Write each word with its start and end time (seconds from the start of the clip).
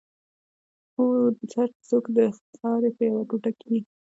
هر 1.55 1.69
څوک 1.87 2.03
د 2.15 2.17
خاورې 2.57 2.89
یو 3.09 3.27
ټوټه 3.29 3.51
کېږي. 3.59 3.81